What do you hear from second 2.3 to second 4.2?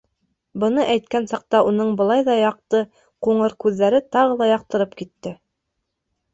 ҙа яҡты, ҡуңыр күҙҙәре